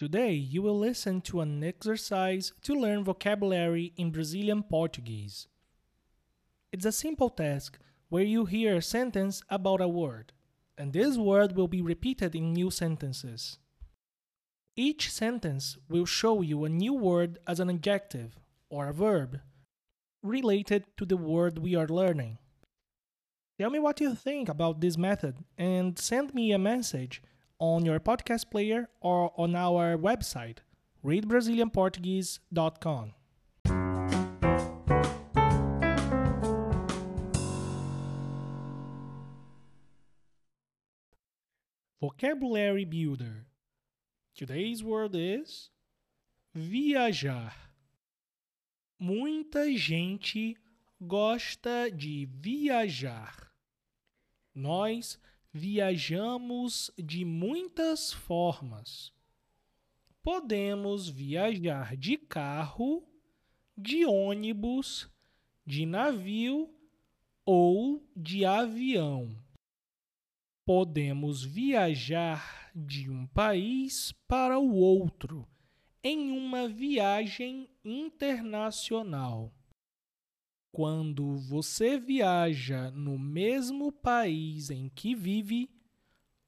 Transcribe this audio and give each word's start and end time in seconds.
Today, 0.00 0.32
you 0.32 0.62
will 0.62 0.78
listen 0.78 1.20
to 1.20 1.42
an 1.42 1.62
exercise 1.62 2.54
to 2.62 2.72
learn 2.72 3.04
vocabulary 3.04 3.92
in 3.98 4.10
Brazilian 4.10 4.62
Portuguese. 4.62 5.46
It's 6.72 6.86
a 6.86 6.90
simple 6.90 7.28
task 7.28 7.78
where 8.08 8.24
you 8.24 8.46
hear 8.46 8.76
a 8.76 8.80
sentence 8.80 9.42
about 9.50 9.82
a 9.82 9.88
word, 9.88 10.32
and 10.78 10.94
this 10.94 11.18
word 11.18 11.54
will 11.54 11.68
be 11.68 11.82
repeated 11.82 12.34
in 12.34 12.54
new 12.54 12.70
sentences. 12.70 13.58
Each 14.74 15.12
sentence 15.12 15.76
will 15.86 16.06
show 16.06 16.40
you 16.40 16.64
a 16.64 16.70
new 16.70 16.94
word 16.94 17.38
as 17.46 17.60
an 17.60 17.68
adjective 17.68 18.38
or 18.70 18.88
a 18.88 18.94
verb 18.94 19.40
related 20.22 20.84
to 20.96 21.04
the 21.04 21.18
word 21.18 21.58
we 21.58 21.74
are 21.74 21.88
learning. 21.88 22.38
Tell 23.58 23.68
me 23.68 23.78
what 23.78 24.00
you 24.00 24.14
think 24.14 24.48
about 24.48 24.80
this 24.80 24.96
method 24.96 25.44
and 25.58 25.98
send 25.98 26.32
me 26.32 26.52
a 26.52 26.58
message 26.58 27.20
on 27.60 27.84
your 27.84 28.00
podcast 28.00 28.50
player 28.50 28.88
or 29.00 29.32
on 29.36 29.54
our 29.54 29.96
website, 29.96 30.56
readbrazilianportuguese.com. 31.04 33.12
Vocabulary 42.00 42.86
Builder. 42.86 43.44
Today's 44.34 44.82
word 44.82 45.14
is 45.14 45.70
viajar. 46.54 47.52
Muita 48.98 49.70
gente 49.76 50.56
gosta 50.98 51.90
de 51.90 52.26
viajar. 52.26 53.50
Nós 54.54 55.18
viajamos 55.52 56.90
de 56.96 57.24
muitas 57.24 58.12
formas. 58.12 59.12
Podemos 60.22 61.08
viajar 61.08 61.96
de 61.96 62.16
carro, 62.16 63.02
de 63.76 64.04
ônibus, 64.04 65.10
de 65.66 65.86
navio 65.86 66.72
ou 67.44 68.06
de 68.14 68.44
avião. 68.44 69.36
Podemos 70.64 71.42
viajar 71.42 72.70
de 72.74 73.10
um 73.10 73.26
país 73.26 74.12
para 74.28 74.58
o 74.58 74.74
outro 74.74 75.48
em 76.02 76.30
uma 76.30 76.68
viagem 76.68 77.68
internacional. 77.84 79.52
Quando 80.72 81.36
você 81.36 81.98
viaja 81.98 82.90
no 82.92 83.18
mesmo 83.18 83.90
país 83.90 84.70
em 84.70 84.88
que 84.88 85.14
vive, 85.14 85.68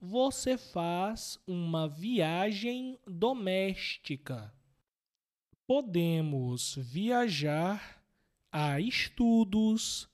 você 0.00 0.58
faz 0.58 1.38
uma 1.46 1.88
viagem 1.88 2.98
doméstica. 3.06 4.54
Podemos 5.66 6.74
viajar 6.76 8.02
a 8.52 8.80
estudos, 8.80 10.08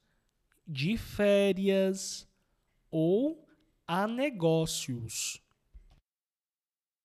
de 0.66 0.96
férias 0.96 2.28
ou 2.91 3.46
a 3.86 4.06
negócios. 4.08 5.41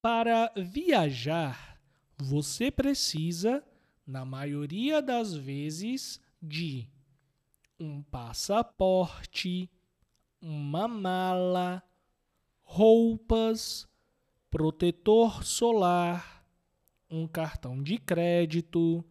Para 0.02 0.52
viajar, 0.56 1.80
você 2.18 2.72
precisa, 2.72 3.64
na 4.06 4.26
maioria 4.26 5.02
das 5.02 5.34
vezes, 5.36 6.20
de 6.42 6.88
um 7.80 8.02
passaporte, 8.02 9.70
uma 10.42 10.88
mala, 10.88 11.84
roupas, 12.64 13.88
protetor 14.50 15.44
solar, 15.44 16.46
um 17.10 17.28
cartão 17.28 17.82
de 17.82 17.98
crédito 17.98 19.04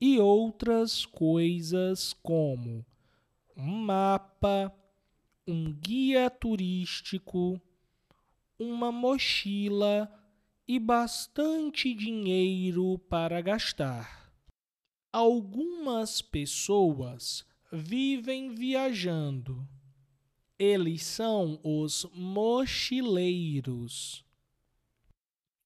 e 0.00 0.18
outras 0.18 1.04
coisas 1.06 2.12
como 2.22 2.84
um 3.56 3.76
mapa, 3.78 4.72
um 5.46 5.72
guia 5.72 6.28
turístico, 6.28 7.60
uma 8.58 8.90
mochila 8.90 10.10
e 10.66 10.78
bastante 10.78 11.94
dinheiro 11.94 12.98
para 13.08 13.40
gastar. 13.40 14.23
Algumas 15.16 16.20
pessoas 16.20 17.46
vivem 17.70 18.52
viajando. 18.52 19.64
Eles 20.58 21.04
são 21.04 21.60
os 21.62 22.04
mochileiros. 22.12 24.24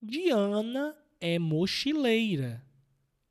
Diana 0.03 0.95
é 1.19 1.39
mochileira. 1.39 2.63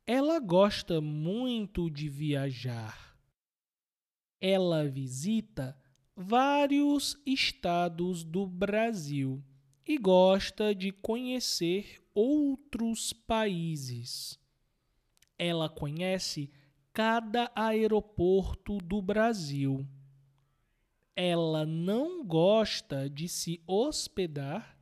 Ela 0.04 0.40
gosta 0.40 1.00
muito 1.00 1.88
de 1.88 2.08
viajar. 2.08 3.16
Ela 4.40 4.88
visita 4.88 5.80
vários 6.16 7.16
estados 7.24 8.24
do 8.24 8.44
Brasil 8.44 9.40
e 9.86 9.96
gosta 9.96 10.74
de 10.74 10.90
conhecer 10.90 12.02
outros 12.12 13.12
países. 13.12 14.36
Ela 15.38 15.68
conhece 15.68 16.50
cada 16.92 17.50
aeroporto 17.54 18.78
do 18.78 19.00
Brasil. 19.00 19.86
Ela 21.14 21.64
não 21.64 22.24
gosta 22.24 23.08
de 23.08 23.28
se 23.28 23.62
hospedar 23.66 24.76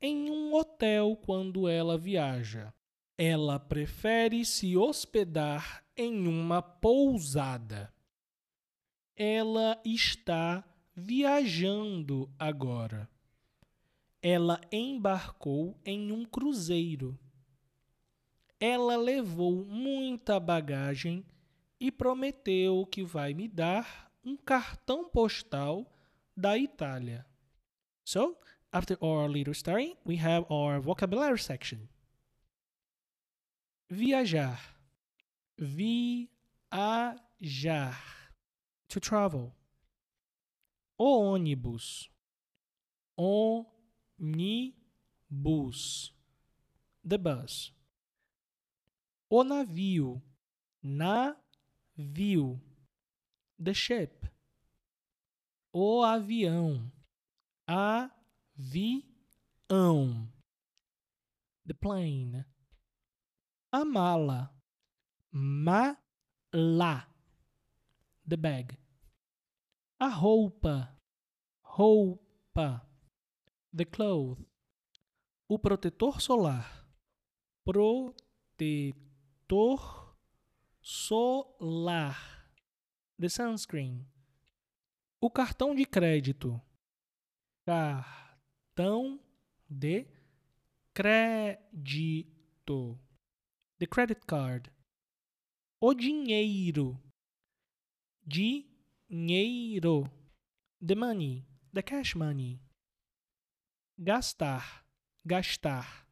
em 0.00 0.30
um 0.30 0.52
hotel 0.54 1.16
quando 1.16 1.68
ela 1.68 1.96
viaja. 1.96 2.74
Ela 3.16 3.58
prefere 3.58 4.44
se 4.44 4.76
hospedar 4.76 5.84
em 5.96 6.26
uma 6.26 6.60
pousada. 6.60 7.92
Ela 9.16 9.80
está 9.84 10.64
viajando 10.94 12.30
agora. 12.38 13.08
Ela 14.20 14.60
embarcou 14.70 15.78
em 15.84 16.12
um 16.12 16.24
cruzeiro 16.24 17.18
ela 18.62 18.96
levou 18.96 19.64
muita 19.64 20.38
bagagem 20.38 21.26
e 21.80 21.90
prometeu 21.90 22.86
que 22.86 23.02
vai 23.02 23.34
me 23.34 23.48
dar 23.48 24.08
um 24.24 24.36
cartão 24.36 25.10
postal 25.10 25.92
da 26.36 26.56
Itália. 26.56 27.26
So, 28.04 28.38
after 28.70 28.96
our 29.00 29.28
little 29.28 29.52
story, 29.52 29.98
we 30.06 30.14
have 30.14 30.46
our 30.48 30.80
vocabulary 30.80 31.40
section. 31.40 31.88
Viajar. 33.90 34.76
Viajar. 35.58 36.30
To 38.86 39.00
travel. 39.00 39.52
O 40.96 41.18
ônibus. 41.18 42.08
Ônibus. 43.18 43.74
The 47.04 47.18
bus. 47.18 47.72
O 49.34 49.42
navio. 49.42 50.22
Navio. 50.82 52.60
The 53.58 53.72
ship. 53.72 54.28
O 55.72 56.02
avião. 56.02 56.92
Avião. 57.66 59.02
The 61.64 61.72
plane. 61.72 62.44
A 63.72 63.86
mala. 63.86 64.54
Mala. 65.32 67.08
The 68.28 68.36
bag. 68.36 68.76
A 69.98 70.08
roupa. 70.08 70.94
Roupa. 71.62 72.86
The 73.72 73.86
clothes. 73.86 74.44
O 75.48 75.58
protetor 75.58 76.20
solar. 76.20 76.86
Protetor 77.64 79.11
protetor 79.52 80.16
solar. 80.80 82.16
The 83.18 83.28
sunscreen. 83.28 84.06
O 85.20 85.30
cartão 85.30 85.74
de 85.74 85.84
crédito. 85.84 86.58
Cartão 87.66 89.20
de 89.68 90.06
crédito. 90.94 92.28
The 93.78 93.86
credit 93.86 94.22
card. 94.26 94.72
O 95.80 95.92
dinheiro. 95.94 96.98
Dinheiro. 98.26 100.10
The 100.80 100.94
money. 100.94 101.46
The 101.74 101.82
cash 101.82 102.14
money. 102.14 102.58
Gastar. 103.98 104.86
Gastar. 105.26 106.06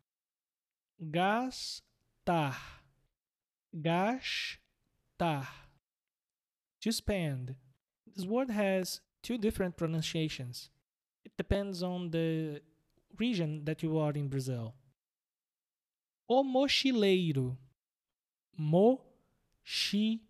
Gastar 1.01 2.80
gastar. 3.77 5.47
To 6.83 6.93
spend. 6.93 7.57
This 8.17 8.25
word 8.25 8.51
has 8.51 9.01
two 9.23 9.37
different 9.37 9.77
pronunciations. 9.77 10.71
It 11.25 11.37
depends 11.37 11.83
on 11.83 12.11
the 12.11 12.63
region 13.19 13.65
that 13.67 13.83
you 13.83 13.99
are 13.99 14.13
in 14.13 14.29
Brazil. 14.29 14.75
O 16.29 16.43
mochileiro. 16.43 17.59
Mochileiro. 18.59 20.21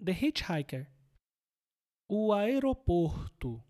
The 0.00 0.12
hitchhiker. 0.12 0.86
O 2.10 2.28
aeroporto. 2.32 3.62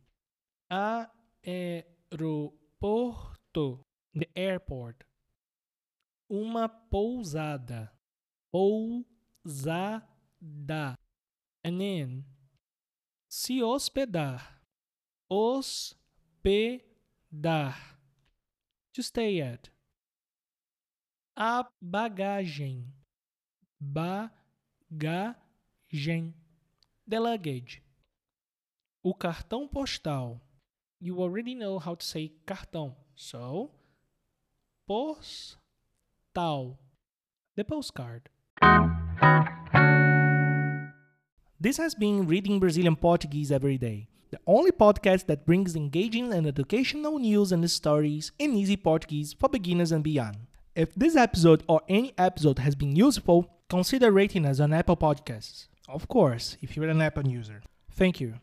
Aeroporto. 0.72 1.84
The 4.14 4.28
airport. 4.34 5.04
Uma 6.28 6.68
pousada. 6.68 7.90
Pousada. 8.52 9.08
An 11.64 11.80
inn. 11.80 12.24
Se 13.28 13.62
hospedar. 13.62 14.62
Hospedar. 15.30 15.96
To 18.92 19.02
stay 19.02 19.40
at. 19.40 19.70
A 21.34 21.66
bagagem. 21.80 22.92
Bagagem. 23.80 24.34
The 27.06 27.20
luggage. 27.20 27.82
O 29.02 29.14
cartão 29.14 29.66
postal. 29.66 30.40
You 31.00 31.22
already 31.22 31.54
know 31.54 31.78
how 31.78 31.94
to 31.94 32.04
say 32.04 32.28
cartão. 32.44 32.96
So, 33.14 33.70
postal. 36.38 36.78
The 37.56 37.64
postcard. 37.64 38.28
This 41.60 41.78
has 41.78 41.96
been 41.96 42.28
Reading 42.28 42.60
Brazilian 42.60 42.94
Portuguese 42.94 43.50
Every 43.50 43.76
Day, 43.76 44.06
the 44.30 44.38
only 44.46 44.70
podcast 44.70 45.26
that 45.26 45.44
brings 45.44 45.74
engaging 45.74 46.32
and 46.32 46.46
educational 46.46 47.18
news 47.18 47.50
and 47.50 47.68
stories 47.68 48.30
in 48.38 48.54
easy 48.54 48.76
Portuguese 48.76 49.32
for 49.32 49.48
beginners 49.48 49.90
and 49.90 50.04
beyond. 50.04 50.36
If 50.76 50.94
this 50.94 51.16
episode 51.16 51.64
or 51.68 51.80
any 51.88 52.12
episode 52.16 52.60
has 52.60 52.76
been 52.76 52.94
useful, 52.94 53.50
consider 53.68 54.12
rating 54.12 54.46
us 54.46 54.60
on 54.60 54.72
Apple 54.72 54.96
Podcasts. 54.96 55.66
Of 55.88 56.06
course, 56.06 56.56
if 56.62 56.76
you're 56.76 56.88
an 56.88 57.02
Apple 57.02 57.26
user. 57.26 57.62
Thank 57.90 58.20
you. 58.20 58.38